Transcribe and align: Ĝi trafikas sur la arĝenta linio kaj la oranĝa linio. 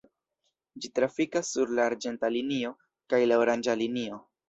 Ĝi 0.85 0.89
trafikas 0.99 1.53
sur 1.57 1.75
la 1.81 1.87
arĝenta 1.91 2.35
linio 2.39 2.75
kaj 3.15 3.25
la 3.33 3.43
oranĝa 3.47 3.81
linio. 3.87 4.25